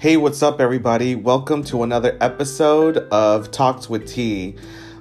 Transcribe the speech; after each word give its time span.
Hey, 0.00 0.16
what's 0.16 0.44
up, 0.44 0.60
everybody? 0.60 1.16
Welcome 1.16 1.64
to 1.64 1.82
another 1.82 2.16
episode 2.20 2.98
of 3.10 3.50
Talks 3.50 3.90
with 3.90 4.06
T. 4.06 4.54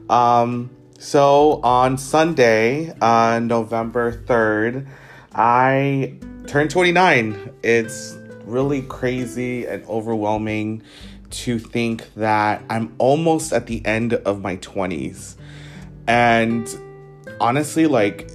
Um, 0.10 0.72
so, 0.98 1.62
on 1.62 2.00
Sunday, 2.00 2.96
uh, 3.00 3.38
November 3.38 4.12
3rd, 4.12 4.88
I 5.36 6.18
turned 6.48 6.72
29. 6.72 7.54
It's 7.62 8.18
really 8.46 8.82
crazy 8.82 9.68
and 9.68 9.86
overwhelming 9.86 10.82
to 11.30 11.60
think 11.60 12.12
that 12.16 12.64
I'm 12.68 12.96
almost 12.98 13.54
at 13.54 13.68
the 13.68 13.86
end 13.86 14.16
of 14.16 14.42
my 14.42 14.58
20s. 14.58 15.36
And 16.08 16.68
honestly, 17.40 17.86
like, 17.86 18.32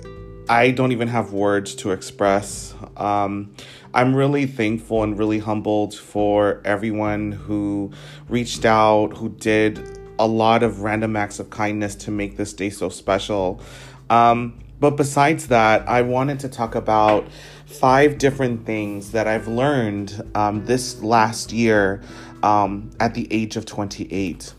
I 0.49 0.71
don't 0.71 0.93
even 0.93 1.09
have 1.09 1.33
words 1.33 1.75
to 1.77 1.91
express. 1.91 2.73
Um, 2.97 3.55
I'm 3.95 4.15
really 4.15 4.47
thankful 4.47 5.03
and 5.03 5.19
really 5.19 5.39
humbled 5.39 5.95
for 5.95 6.63
everyone 6.65 7.33
who 7.33 7.93
reached 8.29 8.65
out, 8.65 9.17
who 9.19 9.29
did 9.29 9.99
a 10.19 10.27
lot 10.27 10.63
of 10.63 10.81
random 10.81 11.15
acts 11.17 11.39
of 11.39 11.51
kindness 11.51 11.95
to 11.97 12.11
make 12.11 12.37
this 12.37 12.53
day 12.55 12.71
so 12.71 12.89
special. 12.89 13.61
Um, 14.09 14.61
but 14.81 14.97
besides 14.97 15.49
that, 15.49 15.87
I 15.89 16.03
wanted 16.03 16.41
to 16.41 16.49
talk 16.49 16.75
about 16.75 17.29
five 17.67 18.19
different 18.19 18.65
things 18.67 19.13
that 19.13 19.29
I've 19.29 19.47
learned 19.47 20.23
um, 20.35 20.65
this 20.65 21.03
last 21.03 21.53
year 21.53 22.03
um, 22.43 22.91
at 22.99 23.15
the 23.15 23.29
age 23.31 23.57
of 23.57 23.67
28. 23.67 24.55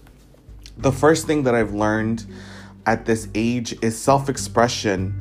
The 0.77 0.91
first 0.91 1.27
thing 1.27 1.43
that 1.43 1.55
I've 1.55 1.73
learned 1.73 2.25
at 2.85 3.05
this 3.05 3.27
age 3.33 3.75
is 3.81 3.99
self 3.99 4.29
expression 4.29 5.19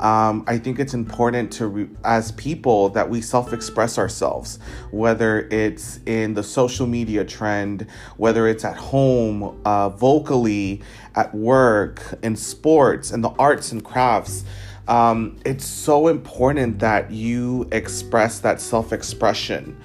um, 0.00 0.44
I 0.46 0.56
think 0.56 0.78
it's 0.78 0.94
important 0.94 1.52
to, 1.52 1.66
re- 1.66 1.88
as 2.04 2.32
people, 2.32 2.88
that 2.90 3.08
we 3.08 3.20
self 3.20 3.52
express 3.52 3.98
ourselves, 3.98 4.58
whether 4.90 5.40
it's 5.50 6.00
in 6.06 6.32
the 6.34 6.42
social 6.42 6.86
media 6.86 7.24
trend, 7.24 7.86
whether 8.16 8.48
it's 8.48 8.64
at 8.64 8.76
home, 8.76 9.60
uh, 9.66 9.90
vocally, 9.90 10.80
at 11.14 11.34
work, 11.34 12.02
in 12.22 12.34
sports, 12.34 13.10
in 13.10 13.20
the 13.20 13.28
arts 13.30 13.72
and 13.72 13.84
crafts. 13.84 14.44
Um, 14.88 15.38
it's 15.44 15.66
so 15.66 16.08
important 16.08 16.78
that 16.78 17.10
you 17.10 17.68
express 17.70 18.40
that 18.40 18.60
self 18.62 18.94
expression. 18.94 19.78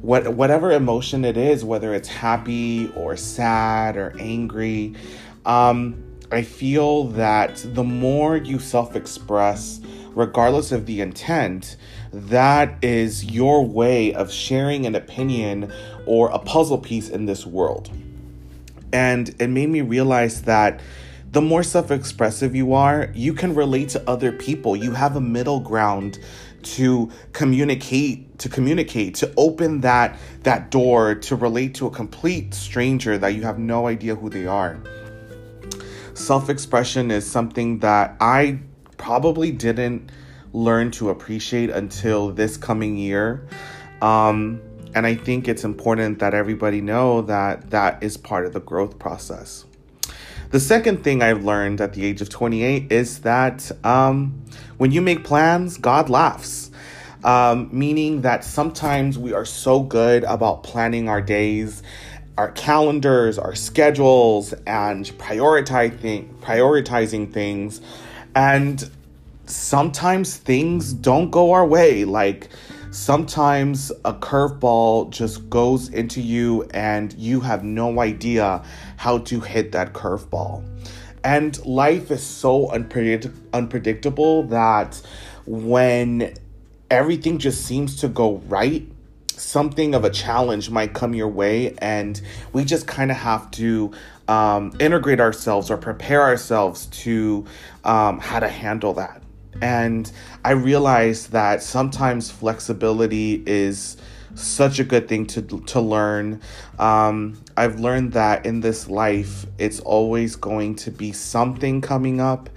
What, 0.00 0.28
whatever 0.28 0.72
emotion 0.72 1.24
it 1.24 1.36
is, 1.36 1.62
whether 1.62 1.92
it's 1.92 2.08
happy 2.08 2.90
or 2.96 3.16
sad 3.16 3.96
or 3.96 4.14
angry, 4.18 4.94
um, 5.44 6.07
I 6.30 6.42
feel 6.42 7.04
that 7.04 7.64
the 7.64 7.84
more 7.84 8.36
you 8.36 8.58
self 8.58 8.94
express, 8.94 9.80
regardless 10.10 10.72
of 10.72 10.84
the 10.84 11.00
intent, 11.00 11.76
that 12.12 12.76
is 12.82 13.24
your 13.24 13.64
way 13.64 14.12
of 14.12 14.30
sharing 14.30 14.84
an 14.84 14.94
opinion 14.94 15.72
or 16.04 16.28
a 16.28 16.38
puzzle 16.38 16.78
piece 16.78 17.08
in 17.08 17.24
this 17.24 17.46
world. 17.46 17.90
And 18.92 19.34
it 19.38 19.48
made 19.48 19.70
me 19.70 19.80
realize 19.80 20.42
that 20.42 20.80
the 21.30 21.40
more 21.40 21.62
self 21.62 21.90
expressive 21.90 22.54
you 22.54 22.74
are, 22.74 23.10
you 23.14 23.32
can 23.32 23.54
relate 23.54 23.88
to 23.90 24.10
other 24.10 24.30
people. 24.30 24.76
You 24.76 24.92
have 24.92 25.16
a 25.16 25.20
middle 25.22 25.60
ground 25.60 26.18
to 26.62 27.10
communicate 27.32 28.38
to 28.38 28.48
communicate 28.48 29.14
to 29.14 29.32
open 29.36 29.80
that 29.80 30.18
that 30.42 30.70
door 30.70 31.14
to 31.14 31.36
relate 31.36 31.74
to 31.74 31.86
a 31.86 31.90
complete 31.90 32.52
stranger 32.52 33.16
that 33.16 33.28
you 33.28 33.42
have 33.42 33.58
no 33.58 33.86
idea 33.86 34.14
who 34.14 34.28
they 34.28 34.46
are 34.46 34.76
self 36.18 36.50
expression 36.50 37.10
is 37.10 37.30
something 37.30 37.78
that 37.80 38.16
I 38.20 38.60
probably 38.96 39.52
didn't 39.52 40.10
learn 40.52 40.90
to 40.92 41.10
appreciate 41.10 41.70
until 41.70 42.30
this 42.30 42.56
coming 42.56 42.96
year. 42.96 43.46
Um, 44.02 44.60
and 44.94 45.06
I 45.06 45.14
think 45.14 45.48
it's 45.48 45.64
important 45.64 46.18
that 46.20 46.34
everybody 46.34 46.80
know 46.80 47.22
that 47.22 47.70
that 47.70 48.02
is 48.02 48.16
part 48.16 48.46
of 48.46 48.52
the 48.52 48.60
growth 48.60 48.98
process. 48.98 49.64
The 50.50 50.60
second 50.60 51.04
thing 51.04 51.22
I've 51.22 51.44
learned 51.44 51.80
at 51.80 51.92
the 51.92 52.06
age 52.06 52.22
of 52.22 52.30
28 52.30 52.90
is 52.90 53.20
that 53.20 53.70
um, 53.84 54.42
when 54.78 54.92
you 54.92 55.02
make 55.02 55.24
plans, 55.24 55.76
God 55.76 56.08
laughs. 56.08 56.70
Um, 57.24 57.68
meaning 57.72 58.22
that 58.22 58.44
sometimes 58.44 59.18
we 59.18 59.32
are 59.32 59.44
so 59.44 59.80
good 59.80 60.22
about 60.22 60.62
planning 60.62 61.08
our 61.08 61.20
days 61.20 61.82
our 62.38 62.52
calendars, 62.52 63.36
our 63.36 63.56
schedules, 63.56 64.52
and 64.64 65.06
prioritizing 65.18 66.32
prioritizing 66.36 67.30
things. 67.32 67.80
And 68.36 68.88
sometimes 69.46 70.36
things 70.36 70.92
don't 70.92 71.30
go 71.30 71.50
our 71.50 71.66
way. 71.66 72.04
Like 72.04 72.48
sometimes 72.92 73.90
a 74.04 74.14
curveball 74.14 75.10
just 75.10 75.50
goes 75.50 75.88
into 75.88 76.20
you 76.20 76.62
and 76.70 77.12
you 77.14 77.40
have 77.40 77.64
no 77.64 78.00
idea 78.00 78.62
how 78.96 79.18
to 79.18 79.40
hit 79.40 79.72
that 79.72 79.92
curveball. 79.92 80.62
And 81.24 81.64
life 81.66 82.12
is 82.12 82.22
so 82.22 82.68
unpredict- 82.68 83.34
unpredictable 83.52 84.44
that 84.44 85.02
when 85.44 86.34
everything 86.88 87.38
just 87.38 87.64
seems 87.64 87.96
to 87.96 88.08
go 88.08 88.36
right, 88.46 88.88
something 89.38 89.94
of 89.94 90.04
a 90.04 90.10
challenge 90.10 90.70
might 90.70 90.94
come 90.94 91.14
your 91.14 91.28
way, 91.28 91.74
and 91.78 92.20
we 92.52 92.64
just 92.64 92.86
kind 92.86 93.10
of 93.10 93.16
have 93.16 93.50
to 93.52 93.92
um, 94.28 94.72
integrate 94.78 95.20
ourselves 95.20 95.70
or 95.70 95.76
prepare 95.76 96.22
ourselves 96.22 96.86
to 96.86 97.46
um, 97.84 98.18
how 98.18 98.40
to 98.40 98.48
handle 98.48 98.92
that. 98.94 99.22
And 99.60 100.10
I 100.44 100.52
realized 100.52 101.32
that 101.32 101.62
sometimes 101.62 102.30
flexibility 102.30 103.42
is 103.46 103.96
such 104.34 104.78
a 104.78 104.84
good 104.84 105.08
thing 105.08 105.26
to 105.26 105.42
to 105.42 105.80
learn. 105.80 106.40
Um, 106.78 107.40
I've 107.56 107.80
learned 107.80 108.12
that 108.12 108.46
in 108.46 108.60
this 108.60 108.88
life, 108.88 109.46
it's 109.58 109.80
always 109.80 110.36
going 110.36 110.76
to 110.76 110.90
be 110.90 111.12
something 111.12 111.80
coming 111.80 112.20
up, 112.20 112.48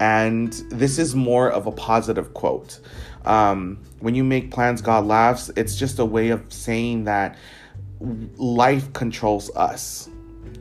and 0.00 0.52
this 0.70 0.98
is 0.98 1.14
more 1.14 1.50
of 1.50 1.66
a 1.66 1.72
positive 1.72 2.32
quote. 2.32 2.80
Um, 3.24 3.78
when 4.00 4.14
you 4.14 4.24
make 4.24 4.50
plans, 4.50 4.80
God 4.82 5.06
laughs. 5.06 5.50
It's 5.56 5.76
just 5.76 5.98
a 5.98 6.04
way 6.04 6.30
of 6.30 6.52
saying 6.52 7.04
that 7.04 7.36
life 8.00 8.92
controls 8.92 9.50
us. 9.56 10.08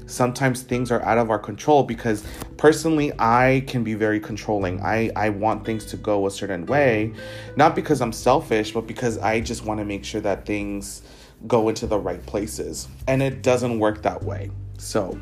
Sometimes 0.05 0.63
things 0.63 0.89
are 0.89 1.01
out 1.01 1.17
of 1.17 1.29
our 1.29 1.37
control 1.37 1.83
because 1.83 2.23
personally, 2.55 3.11
I 3.19 3.63
can 3.67 3.83
be 3.83 3.93
very 3.93 4.19
controlling. 4.19 4.81
I, 4.81 5.11
I 5.15 5.29
want 5.29 5.65
things 5.65 5.85
to 5.87 5.97
go 5.97 6.25
a 6.27 6.31
certain 6.31 6.65
way, 6.65 7.13
not 7.57 7.75
because 7.75 8.01
I'm 8.01 8.13
selfish, 8.13 8.71
but 8.71 8.87
because 8.87 9.17
I 9.17 9.41
just 9.41 9.65
want 9.65 9.79
to 9.79 9.85
make 9.85 10.05
sure 10.05 10.21
that 10.21 10.45
things 10.45 11.01
go 11.45 11.67
into 11.69 11.85
the 11.87 11.99
right 11.99 12.25
places. 12.25 12.87
And 13.07 13.21
it 13.21 13.41
doesn't 13.41 13.79
work 13.79 14.01
that 14.03 14.23
way. 14.23 14.49
So 14.77 15.19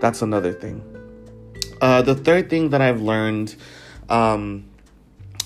that's 0.00 0.20
another 0.20 0.52
thing. 0.52 0.84
Uh, 1.80 2.02
the 2.02 2.14
third 2.14 2.50
thing 2.50 2.70
that 2.70 2.80
I've 2.82 3.00
learned 3.00 3.56
um, 4.08 4.68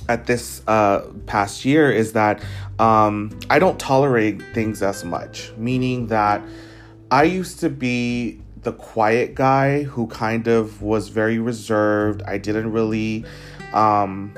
at 0.08 0.26
this 0.26 0.62
uh, 0.66 1.00
past 1.26 1.64
year 1.64 1.90
is 1.90 2.12
that 2.12 2.42
um, 2.78 3.36
I 3.50 3.58
don't 3.58 3.78
tolerate 3.78 4.42
things 4.54 4.82
as 4.82 5.04
much, 5.04 5.52
meaning 5.56 6.08
that 6.08 6.42
I 7.10 7.24
used 7.24 7.60
to 7.60 7.70
be 7.70 8.40
the 8.62 8.72
quiet 8.72 9.34
guy 9.34 9.84
who 9.84 10.06
kind 10.08 10.48
of 10.48 10.82
was 10.82 11.08
very 11.08 11.38
reserved. 11.38 12.22
I 12.22 12.38
didn't 12.38 12.72
really 12.72 13.24
um, 13.72 14.34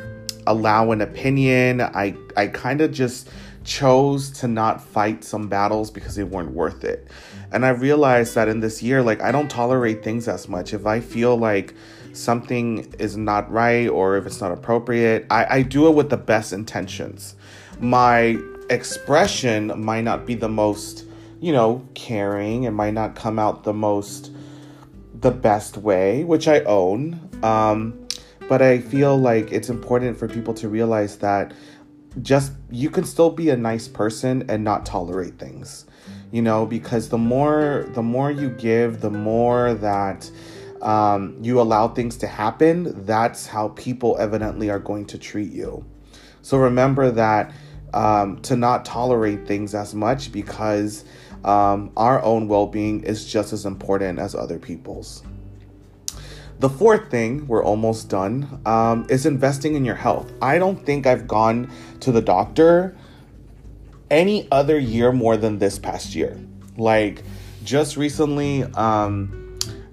allow 0.46 0.90
an 0.90 1.00
opinion. 1.00 1.80
I, 1.80 2.14
I 2.36 2.48
kind 2.48 2.80
of 2.80 2.92
just 2.92 3.28
chose 3.64 4.30
to 4.30 4.48
not 4.48 4.82
fight 4.82 5.24
some 5.24 5.48
battles 5.48 5.90
because 5.90 6.14
they 6.14 6.24
weren't 6.24 6.52
worth 6.52 6.84
it. 6.84 7.08
And 7.52 7.64
I 7.64 7.70
realized 7.70 8.34
that 8.34 8.48
in 8.48 8.60
this 8.60 8.82
year, 8.82 9.02
like, 9.02 9.22
I 9.22 9.32
don't 9.32 9.50
tolerate 9.50 10.04
things 10.04 10.28
as 10.28 10.48
much. 10.48 10.74
If 10.74 10.86
I 10.86 11.00
feel 11.00 11.36
like, 11.36 11.74
something 12.18 12.92
is 12.98 13.16
not 13.16 13.50
right 13.50 13.88
or 13.88 14.16
if 14.16 14.26
it's 14.26 14.40
not 14.40 14.52
appropriate, 14.52 15.26
I, 15.30 15.58
I 15.58 15.62
do 15.62 15.86
it 15.86 15.94
with 15.94 16.10
the 16.10 16.16
best 16.16 16.52
intentions. 16.52 17.36
My 17.80 18.38
expression 18.70 19.72
might 19.82 20.02
not 20.02 20.26
be 20.26 20.34
the 20.34 20.48
most, 20.48 21.04
you 21.40 21.52
know, 21.52 21.86
caring. 21.94 22.64
It 22.64 22.72
might 22.72 22.94
not 22.94 23.14
come 23.14 23.38
out 23.38 23.64
the 23.64 23.72
most, 23.72 24.32
the 25.20 25.30
best 25.30 25.76
way, 25.76 26.24
which 26.24 26.48
I 26.48 26.60
own. 26.60 27.20
Um, 27.42 28.06
but 28.48 28.62
I 28.62 28.80
feel 28.80 29.16
like 29.16 29.52
it's 29.52 29.68
important 29.68 30.18
for 30.18 30.26
people 30.26 30.54
to 30.54 30.68
realize 30.68 31.18
that 31.18 31.52
just 32.22 32.52
you 32.70 32.90
can 32.90 33.04
still 33.04 33.30
be 33.30 33.50
a 33.50 33.56
nice 33.56 33.86
person 33.86 34.44
and 34.48 34.64
not 34.64 34.86
tolerate 34.86 35.38
things 35.38 35.84
you 36.30 36.42
know 36.42 36.66
because 36.66 37.10
the 37.10 37.18
more 37.18 37.86
the 37.90 38.02
more 38.02 38.30
you 38.30 38.48
give 38.50 39.00
the 39.00 39.10
more 39.10 39.74
that 39.74 40.30
um, 40.82 41.36
you 41.40 41.60
allow 41.60 41.88
things 41.88 42.16
to 42.18 42.26
happen, 42.26 43.04
that's 43.04 43.46
how 43.46 43.68
people 43.68 44.16
evidently 44.18 44.70
are 44.70 44.78
going 44.78 45.06
to 45.06 45.18
treat 45.18 45.52
you. 45.52 45.84
So 46.42 46.58
remember 46.58 47.10
that 47.10 47.52
um, 47.94 48.40
to 48.42 48.56
not 48.56 48.84
tolerate 48.84 49.46
things 49.46 49.74
as 49.74 49.94
much 49.94 50.30
because 50.32 51.04
um, 51.44 51.90
our 51.96 52.22
own 52.22 52.48
well 52.48 52.66
being 52.66 53.02
is 53.04 53.30
just 53.30 53.52
as 53.52 53.66
important 53.66 54.18
as 54.18 54.34
other 54.34 54.58
people's. 54.58 55.22
The 56.58 56.68
fourth 56.68 57.08
thing, 57.08 57.46
we're 57.46 57.64
almost 57.64 58.08
done, 58.08 58.60
um, 58.66 59.06
is 59.08 59.26
investing 59.26 59.76
in 59.76 59.84
your 59.84 59.94
health. 59.94 60.32
I 60.42 60.58
don't 60.58 60.84
think 60.84 61.06
I've 61.06 61.28
gone 61.28 61.70
to 62.00 62.10
the 62.10 62.20
doctor 62.20 62.96
any 64.10 64.48
other 64.50 64.78
year 64.78 65.12
more 65.12 65.36
than 65.36 65.58
this 65.58 65.78
past 65.78 66.16
year. 66.16 66.36
Like 66.76 67.22
just 67.62 67.96
recently, 67.96 68.64
um, 68.64 69.47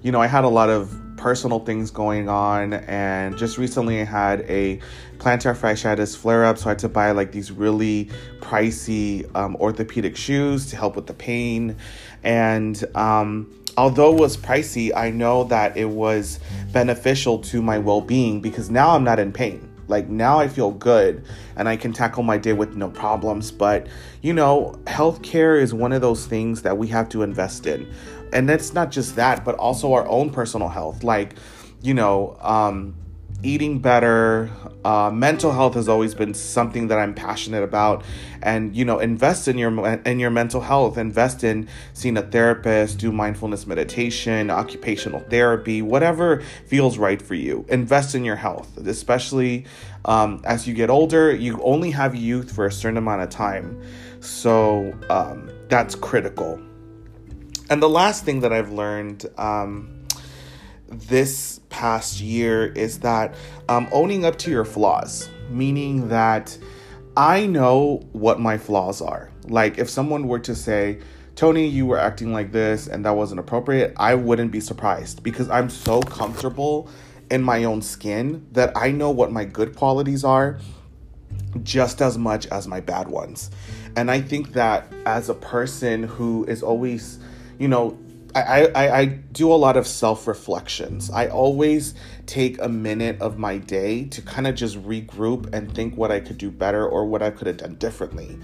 you 0.05 0.11
know, 0.11 0.21
I 0.21 0.27
had 0.27 0.43
a 0.43 0.49
lot 0.49 0.69
of 0.69 0.95
personal 1.17 1.61
things 1.61 1.89
going 1.89 2.29
on, 2.29 2.73
and 2.73 3.35
just 3.35 3.57
recently 3.57 3.99
I 4.01 4.03
had 4.03 4.41
a 4.41 4.79
plantar 5.17 5.57
fasciitis 5.57 6.15
flare 6.15 6.45
up, 6.45 6.59
so 6.59 6.67
I 6.67 6.69
had 6.69 6.79
to 6.79 6.89
buy 6.89 7.09
like 7.09 7.31
these 7.31 7.51
really 7.51 8.11
pricey 8.39 9.27
um, 9.35 9.55
orthopedic 9.55 10.15
shoes 10.15 10.67
to 10.67 10.75
help 10.75 10.95
with 10.95 11.07
the 11.07 11.15
pain. 11.15 11.77
And 12.23 12.83
um, 12.95 13.51
although 13.77 14.13
it 14.13 14.19
was 14.19 14.37
pricey, 14.37 14.95
I 14.95 15.09
know 15.09 15.45
that 15.45 15.75
it 15.75 15.89
was 15.89 16.39
beneficial 16.71 17.39
to 17.39 17.63
my 17.63 17.79
well 17.79 18.01
being 18.01 18.41
because 18.41 18.69
now 18.69 18.91
I'm 18.91 19.03
not 19.03 19.17
in 19.17 19.33
pain. 19.33 19.74
Like 19.87 20.09
now 20.09 20.39
I 20.39 20.47
feel 20.47 20.71
good 20.71 21.23
and 21.55 21.69
I 21.69 21.77
can 21.77 21.93
tackle 21.93 22.23
my 22.23 22.37
day 22.37 22.53
with 22.53 22.75
no 22.75 22.89
problems. 22.89 23.51
But 23.51 23.87
you 24.21 24.33
know, 24.33 24.79
healthcare 24.85 25.59
is 25.59 25.73
one 25.73 25.91
of 25.91 26.01
those 26.01 26.25
things 26.25 26.61
that 26.63 26.77
we 26.77 26.87
have 26.87 27.09
to 27.09 27.23
invest 27.23 27.65
in. 27.67 27.91
And 28.33 28.49
that's 28.49 28.73
not 28.73 28.91
just 28.91 29.15
that, 29.15 29.45
but 29.45 29.55
also 29.55 29.93
our 29.93 30.07
own 30.07 30.29
personal 30.29 30.67
health. 30.67 31.03
Like, 31.03 31.35
you 31.81 31.93
know, 31.93 32.37
um, 32.41 32.95
eating 33.45 33.79
better. 33.79 34.49
Uh, 34.83 35.09
mental 35.11 35.51
health 35.51 35.75
has 35.75 35.87
always 35.87 36.13
been 36.13 36.33
something 36.33 36.87
that 36.89 36.97
i'm 36.97 37.13
passionate 37.13 37.63
about. 37.63 38.03
And 38.41 38.75
you 38.75 38.85
know 38.85 38.99
invest 38.99 39.47
in 39.47 39.57
your 39.57 39.71
in 40.05 40.19
your 40.19 40.31
mental 40.31 40.61
health. 40.61 40.97
Invest 40.97 41.43
in 41.43 41.67
seeing 41.93 42.17
a 42.17 42.21
therapist 42.21 42.99
do 42.99 43.11
mindfulness 43.11 43.65
meditation 43.67 44.49
occupational 44.49 45.21
therapy 45.21 45.81
whatever 45.81 46.41
feels 46.65 46.97
right 46.97 47.21
for 47.21 47.35
you. 47.35 47.65
Invest 47.69 48.15
in 48.15 48.23
your 48.25 48.35
health 48.35 48.77
especially 48.77 49.65
um, 50.05 50.41
as 50.45 50.67
you 50.67 50.73
get 50.73 50.89
older 50.89 51.33
you 51.33 51.61
only 51.63 51.91
have 51.91 52.15
youth 52.15 52.51
for 52.51 52.65
a 52.65 52.71
certain 52.71 52.97
amount 52.97 53.21
of 53.21 53.29
time. 53.29 53.81
So 54.19 54.93
um, 55.09 55.49
that's 55.69 55.95
critical. 55.95 56.59
And 57.69 57.81
the 57.81 57.89
last 57.89 58.25
thing 58.25 58.41
that 58.41 58.53
i've 58.53 58.71
learned 58.71 59.25
um, 59.37 60.04
this 60.87 61.59
past 61.69 62.21
year 62.21 62.67
is 62.67 62.99
that 62.99 63.35
um, 63.69 63.87
owning 63.91 64.25
up 64.25 64.37
to 64.39 64.51
your 64.51 64.65
flaws, 64.65 65.29
meaning 65.49 66.09
that 66.09 66.57
I 67.17 67.45
know 67.45 68.07
what 68.11 68.39
my 68.39 68.57
flaws 68.57 69.01
are. 69.01 69.31
Like, 69.47 69.77
if 69.77 69.89
someone 69.89 70.27
were 70.27 70.39
to 70.39 70.55
say, 70.55 70.99
Tony, 71.35 71.67
you 71.67 71.85
were 71.85 71.97
acting 71.97 72.31
like 72.31 72.51
this 72.51 72.87
and 72.87 73.05
that 73.05 73.15
wasn't 73.15 73.39
appropriate, 73.39 73.93
I 73.97 74.15
wouldn't 74.15 74.51
be 74.51 74.59
surprised 74.59 75.23
because 75.23 75.49
I'm 75.49 75.69
so 75.69 76.01
comfortable 76.01 76.89
in 77.29 77.41
my 77.43 77.63
own 77.63 77.81
skin 77.81 78.45
that 78.51 78.71
I 78.75 78.91
know 78.91 79.11
what 79.11 79.31
my 79.31 79.45
good 79.45 79.75
qualities 79.75 80.23
are 80.23 80.59
just 81.63 82.01
as 82.01 82.17
much 82.17 82.45
as 82.47 82.67
my 82.67 82.79
bad 82.79 83.07
ones. 83.07 83.49
And 83.95 84.11
I 84.11 84.21
think 84.21 84.53
that 84.53 84.91
as 85.05 85.29
a 85.29 85.33
person 85.33 86.03
who 86.03 86.45
is 86.45 86.61
always, 86.61 87.19
you 87.59 87.67
know, 87.67 87.97
I, 88.35 88.65
I, 88.65 88.99
I 88.99 89.05
do 89.05 89.51
a 89.51 89.55
lot 89.55 89.77
of 89.77 89.87
self 89.87 90.27
reflections. 90.27 91.09
I 91.09 91.27
always 91.27 91.95
take 92.25 92.61
a 92.61 92.67
minute 92.67 93.21
of 93.21 93.37
my 93.37 93.57
day 93.57 94.05
to 94.05 94.21
kind 94.21 94.45
of 94.45 94.55
just 94.55 94.81
regroup 94.83 95.51
and 95.53 95.73
think 95.73 95.95
what 95.95 96.11
I 96.11 96.19
could 96.19 96.37
do 96.37 96.51
better 96.51 96.85
or 96.85 97.05
what 97.05 97.21
I 97.21 97.31
could 97.31 97.47
have 97.47 97.57
done 97.57 97.75
differently. 97.75 98.37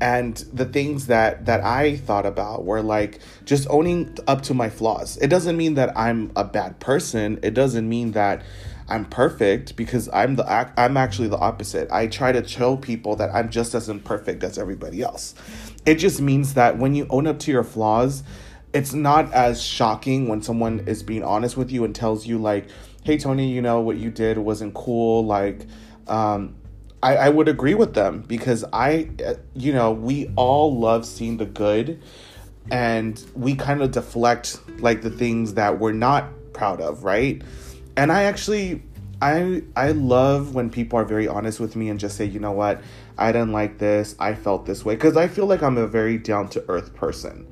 And 0.00 0.36
the 0.52 0.64
things 0.64 1.06
that 1.06 1.46
that 1.46 1.62
I 1.62 1.96
thought 1.98 2.26
about 2.26 2.64
were 2.64 2.82
like 2.82 3.20
just 3.44 3.68
owning 3.70 4.16
up 4.26 4.42
to 4.42 4.54
my 4.54 4.68
flaws. 4.68 5.16
It 5.18 5.28
doesn't 5.28 5.56
mean 5.56 5.74
that 5.74 5.96
I'm 5.96 6.32
a 6.34 6.44
bad 6.44 6.80
person. 6.80 7.38
It 7.42 7.54
doesn't 7.54 7.88
mean 7.88 8.12
that 8.12 8.42
I'm 8.88 9.04
perfect 9.04 9.76
because 9.76 10.08
I'm 10.12 10.34
the 10.34 10.72
I'm 10.76 10.96
actually 10.96 11.28
the 11.28 11.38
opposite. 11.38 11.88
I 11.92 12.08
try 12.08 12.32
to 12.32 12.46
show 12.48 12.76
people 12.76 13.14
that 13.16 13.32
I'm 13.32 13.48
just 13.50 13.74
as 13.74 13.88
imperfect 13.88 14.42
as 14.42 14.58
everybody 14.58 15.02
else. 15.02 15.36
It 15.86 15.96
just 15.96 16.20
means 16.20 16.54
that 16.54 16.78
when 16.78 16.96
you 16.96 17.06
own 17.10 17.28
up 17.28 17.38
to 17.40 17.52
your 17.52 17.62
flaws, 17.62 18.24
it's 18.72 18.92
not 18.92 19.32
as 19.32 19.62
shocking 19.62 20.28
when 20.28 20.42
someone 20.42 20.80
is 20.86 21.02
being 21.02 21.24
honest 21.24 21.56
with 21.56 21.70
you 21.70 21.84
and 21.84 21.94
tells 21.94 22.26
you 22.26 22.38
like 22.38 22.66
hey 23.04 23.18
tony 23.18 23.48
you 23.48 23.62
know 23.62 23.80
what 23.80 23.96
you 23.96 24.10
did 24.10 24.38
wasn't 24.38 24.72
cool 24.74 25.24
like 25.24 25.66
um, 26.06 26.56
I, 27.02 27.16
I 27.16 27.28
would 27.28 27.48
agree 27.48 27.74
with 27.74 27.94
them 27.94 28.22
because 28.22 28.64
i 28.72 29.08
you 29.54 29.72
know 29.72 29.92
we 29.92 30.30
all 30.36 30.78
love 30.78 31.06
seeing 31.06 31.36
the 31.36 31.46
good 31.46 32.02
and 32.70 33.22
we 33.34 33.54
kind 33.54 33.82
of 33.82 33.90
deflect 33.90 34.60
like 34.80 35.02
the 35.02 35.10
things 35.10 35.54
that 35.54 35.78
we're 35.78 35.92
not 35.92 36.28
proud 36.52 36.80
of 36.80 37.04
right? 37.04 37.42
And 37.96 38.12
i 38.12 38.24
actually 38.24 38.82
i 39.22 39.62
i 39.76 39.92
love 39.92 40.54
when 40.54 40.70
people 40.70 40.98
are 40.98 41.04
very 41.04 41.28
honest 41.28 41.60
with 41.60 41.76
me 41.76 41.88
and 41.88 41.98
just 42.00 42.16
say 42.16 42.24
you 42.24 42.40
know 42.40 42.52
what? 42.52 42.80
I 43.18 43.32
didn't 43.32 43.52
like 43.52 43.76
this. 43.76 44.16
I 44.18 44.34
felt 44.34 44.66
this 44.66 44.84
way. 44.84 44.94
Because 44.94 45.16
i 45.16 45.28
feel 45.28 45.46
like 45.46 45.62
i'm 45.62 45.78
a 45.78 45.86
very 45.86 46.18
down 46.18 46.48
to 46.50 46.64
earth 46.68 46.94
person 46.94 47.46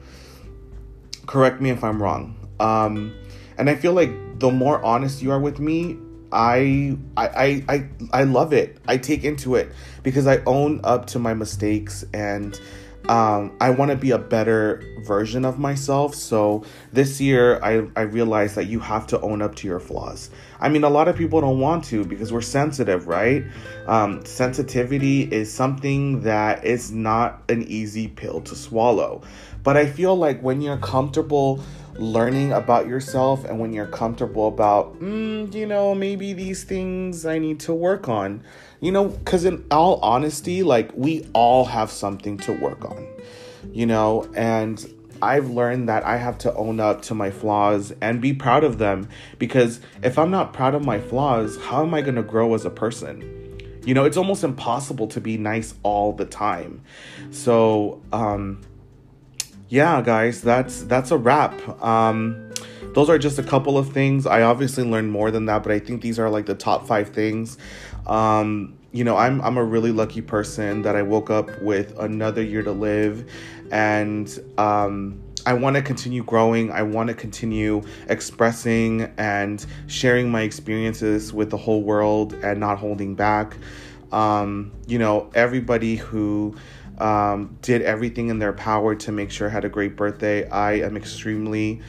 correct 1.28 1.60
me 1.60 1.70
if 1.70 1.84
I'm 1.84 2.02
wrong. 2.02 2.34
Um, 2.58 3.14
and 3.56 3.70
I 3.70 3.76
feel 3.76 3.92
like 3.92 4.10
the 4.40 4.50
more 4.50 4.84
honest 4.84 5.22
you 5.22 5.30
are 5.30 5.38
with 5.38 5.60
me, 5.60 5.96
I, 6.32 6.96
I 7.16 7.64
I 7.68 7.88
I 8.12 8.22
love 8.24 8.52
it. 8.52 8.78
I 8.88 8.96
take 8.96 9.24
into 9.24 9.54
it 9.54 9.70
because 10.02 10.26
I 10.26 10.38
own 10.44 10.80
up 10.82 11.06
to 11.08 11.18
my 11.18 11.34
mistakes 11.34 12.04
and 12.12 12.58
um, 13.08 13.56
I 13.60 13.70
want 13.70 13.90
to 13.90 13.96
be 13.96 14.10
a 14.10 14.18
better 14.18 14.82
version 15.00 15.44
of 15.44 15.58
myself. 15.58 16.14
So 16.14 16.64
this 16.92 17.20
year, 17.20 17.58
I, 17.62 17.86
I 17.96 18.02
realized 18.02 18.54
that 18.56 18.66
you 18.66 18.80
have 18.80 19.06
to 19.08 19.20
own 19.20 19.40
up 19.40 19.54
to 19.56 19.66
your 19.66 19.80
flaws. 19.80 20.30
I 20.60 20.68
mean, 20.68 20.84
a 20.84 20.90
lot 20.90 21.08
of 21.08 21.16
people 21.16 21.40
don't 21.40 21.60
want 21.60 21.84
to 21.84 22.04
because 22.04 22.32
we're 22.32 22.42
sensitive, 22.42 23.08
right? 23.08 23.44
Um, 23.86 24.24
sensitivity 24.26 25.22
is 25.22 25.52
something 25.52 26.22
that 26.22 26.64
is 26.64 26.90
not 26.90 27.42
an 27.48 27.62
easy 27.62 28.08
pill 28.08 28.42
to 28.42 28.54
swallow. 28.54 29.22
But 29.62 29.76
I 29.76 29.86
feel 29.86 30.14
like 30.16 30.40
when 30.42 30.60
you're 30.60 30.78
comfortable 30.78 31.62
learning 31.98 32.52
about 32.52 32.86
yourself 32.86 33.44
and 33.44 33.58
when 33.58 33.72
you're 33.72 33.86
comfortable 33.86 34.48
about, 34.48 35.00
mm, 35.00 35.52
you 35.52 35.66
know, 35.66 35.94
maybe 35.94 36.32
these 36.32 36.64
things 36.64 37.26
I 37.26 37.38
need 37.38 37.60
to 37.60 37.74
work 37.74 38.08
on, 38.08 38.42
you 38.80 38.92
know, 38.92 39.08
because 39.08 39.44
in 39.44 39.64
all 39.70 39.98
honesty, 40.00 40.62
like 40.62 40.90
we 40.94 41.28
all 41.32 41.64
have 41.64 41.90
something 41.90 42.38
to 42.38 42.52
work 42.52 42.84
on, 42.84 43.06
you 43.72 43.86
know, 43.86 44.28
and 44.34 44.84
I've 45.20 45.50
learned 45.50 45.88
that 45.88 46.04
I 46.04 46.16
have 46.16 46.38
to 46.38 46.54
own 46.54 46.78
up 46.80 47.02
to 47.02 47.14
my 47.14 47.30
flaws 47.30 47.92
and 48.00 48.20
be 48.20 48.32
proud 48.32 48.64
of 48.64 48.78
them 48.78 49.08
because 49.38 49.80
if 50.02 50.18
I'm 50.18 50.30
not 50.30 50.52
proud 50.52 50.74
of 50.74 50.84
my 50.84 51.00
flaws, 51.00 51.58
how 51.64 51.82
am 51.82 51.94
I 51.94 52.02
going 52.02 52.14
to 52.14 52.22
grow 52.22 52.54
as 52.54 52.64
a 52.64 52.70
person? 52.70 53.34
You 53.84 53.94
know, 53.94 54.04
it's 54.04 54.16
almost 54.16 54.44
impossible 54.44 55.08
to 55.08 55.20
be 55.20 55.36
nice 55.38 55.74
all 55.82 56.12
the 56.12 56.26
time. 56.26 56.82
So, 57.30 58.02
um, 58.12 58.60
yeah, 59.68 60.00
guys, 60.02 60.42
that's 60.42 60.82
that's 60.82 61.10
a 61.10 61.16
wrap. 61.16 61.82
Um, 61.82 62.50
those 62.98 63.08
are 63.08 63.16
just 63.16 63.38
a 63.38 63.44
couple 63.44 63.78
of 63.78 63.92
things. 63.92 64.26
I 64.26 64.42
obviously 64.42 64.82
learned 64.82 65.12
more 65.12 65.30
than 65.30 65.46
that, 65.46 65.62
but 65.62 65.70
I 65.70 65.78
think 65.78 66.02
these 66.02 66.18
are 66.18 66.28
like 66.28 66.46
the 66.46 66.56
top 66.56 66.88
five 66.88 67.10
things. 67.10 67.56
Um, 68.08 68.76
you 68.90 69.04
know, 69.04 69.16
I'm 69.16 69.40
I'm 69.40 69.56
a 69.56 69.62
really 69.62 69.92
lucky 69.92 70.20
person 70.20 70.82
that 70.82 70.96
I 70.96 71.02
woke 71.02 71.30
up 71.30 71.62
with 71.62 71.96
another 72.00 72.42
year 72.42 72.64
to 72.64 72.72
live, 72.72 73.30
and 73.70 74.28
um, 74.58 75.22
I 75.46 75.52
want 75.52 75.76
to 75.76 75.82
continue 75.82 76.24
growing. 76.24 76.72
I 76.72 76.82
want 76.82 77.06
to 77.06 77.14
continue 77.14 77.84
expressing 78.08 79.12
and 79.16 79.64
sharing 79.86 80.32
my 80.32 80.40
experiences 80.40 81.32
with 81.32 81.50
the 81.50 81.56
whole 81.56 81.84
world 81.84 82.32
and 82.42 82.58
not 82.58 82.78
holding 82.78 83.14
back. 83.14 83.56
Um, 84.10 84.72
you 84.88 84.98
know, 84.98 85.30
everybody 85.36 85.94
who 85.94 86.56
um, 86.98 87.56
did 87.62 87.82
everything 87.82 88.28
in 88.28 88.40
their 88.40 88.52
power 88.52 88.96
to 88.96 89.12
make 89.12 89.30
sure 89.30 89.48
I 89.48 89.52
had 89.52 89.64
a 89.64 89.68
great 89.68 89.94
birthday. 89.94 90.48
I 90.48 90.80
am 90.80 90.96
extremely, 90.96 91.80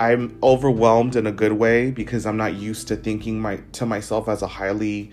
I'm 0.00 0.36
overwhelmed 0.42 1.16
in 1.16 1.26
a 1.26 1.32
good 1.32 1.52
way 1.52 1.90
because 1.90 2.26
I'm 2.26 2.36
not 2.36 2.54
used 2.54 2.88
to 2.88 2.96
thinking 2.96 3.40
my 3.40 3.56
to 3.72 3.86
myself 3.86 4.28
as 4.28 4.42
a 4.42 4.46
highly 4.46 5.12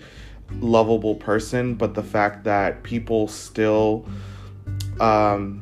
lovable 0.60 1.14
person. 1.14 1.74
But 1.74 1.94
the 1.94 2.02
fact 2.02 2.44
that 2.44 2.82
people 2.82 3.28
still, 3.28 4.06
um, 5.00 5.61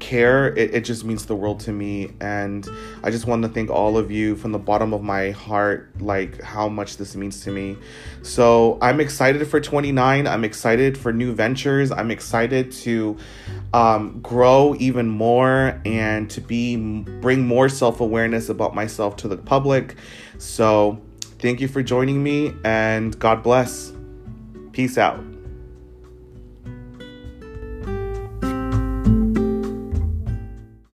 care, 0.00 0.48
it, 0.56 0.74
it 0.74 0.84
just 0.84 1.04
means 1.04 1.26
the 1.26 1.36
world 1.36 1.60
to 1.60 1.72
me. 1.72 2.12
And 2.20 2.68
I 3.04 3.10
just 3.10 3.26
want 3.26 3.42
to 3.42 3.48
thank 3.48 3.70
all 3.70 3.96
of 3.96 4.10
you 4.10 4.34
from 4.36 4.52
the 4.52 4.58
bottom 4.58 4.92
of 4.92 5.02
my 5.02 5.30
heart, 5.30 6.00
like 6.00 6.40
how 6.42 6.68
much 6.68 6.96
this 6.96 7.14
means 7.14 7.40
to 7.44 7.50
me. 7.50 7.76
So 8.22 8.78
I'm 8.82 9.00
excited 9.00 9.46
for 9.46 9.60
29. 9.60 10.26
I'm 10.26 10.44
excited 10.44 10.98
for 10.98 11.12
new 11.12 11.32
ventures. 11.32 11.92
I'm 11.92 12.10
excited 12.10 12.72
to 12.72 13.16
um, 13.72 14.20
grow 14.20 14.74
even 14.78 15.08
more 15.08 15.80
and 15.84 16.28
to 16.30 16.40
be 16.40 16.76
bring 17.20 17.46
more 17.46 17.68
self 17.68 18.00
awareness 18.00 18.48
about 18.48 18.74
myself 18.74 19.16
to 19.16 19.28
the 19.28 19.36
public. 19.36 19.96
So 20.38 21.00
thank 21.38 21.60
you 21.60 21.68
for 21.68 21.82
joining 21.82 22.22
me 22.22 22.54
and 22.64 23.16
God 23.18 23.42
bless. 23.42 23.92
Peace 24.72 24.98
out. 24.98 25.29